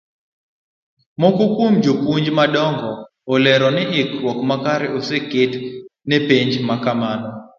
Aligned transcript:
Moko 1.23 1.43
kuom 1.53 1.75
jo 1.87 1.93
puonj 2.01 2.27
madongo 2.39 2.89
olero 3.35 3.67
ni 3.75 3.83
ikruok 4.01 4.39
makare 4.51 4.87
oseket 4.97 5.53
ne 6.09 6.17
penj 6.27 6.51
makamano. 6.69 7.31